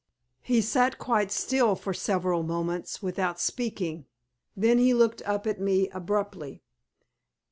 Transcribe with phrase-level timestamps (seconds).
[0.41, 4.07] He sat quite still for several moments without speaking.
[4.57, 6.63] Then he looked up at me abruptly.